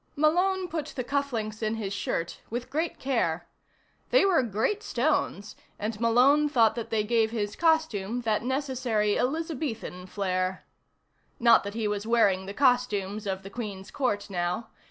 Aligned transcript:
Malone 0.15 0.67
put 0.67 0.87
the 0.87 1.03
cufflinks 1.03 1.61
in 1.61 1.75
his 1.75 1.93
shirt 1.93 2.39
with 2.49 2.71
great 2.71 2.97
care. 2.97 3.47
They 4.09 4.25
were 4.25 4.41
great 4.41 4.81
stones, 4.81 5.55
and 5.77 5.99
Malone 6.01 6.49
thought 6.49 6.73
that 6.73 6.89
they 6.89 7.03
gave 7.03 7.29
his 7.29 7.55
costume 7.55 8.21
that 8.21 8.41
necessary 8.41 9.15
Elizabethan 9.19 10.07
flair. 10.07 10.65
Not 11.39 11.63
that 11.63 11.75
he 11.75 11.87
was 11.87 12.07
wearing 12.07 12.47
the 12.47 12.53
costumes 12.55 13.27
of 13.27 13.43
the 13.43 13.51
Queen's 13.51 13.91
Court 13.91 14.27
now. 14.27 14.69